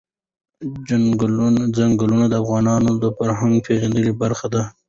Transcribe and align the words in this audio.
چنګلونه 1.75 2.25
د 2.29 2.33
افغانانو 2.43 2.91
د 3.03 3.05
فرهنګي 3.17 3.59
پیژندنې 3.67 4.13
برخه 4.21 4.47
ده. 4.53 4.63